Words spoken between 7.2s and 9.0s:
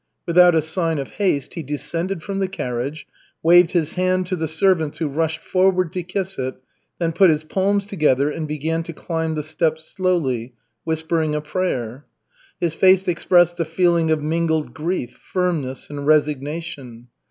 his palms together, and began to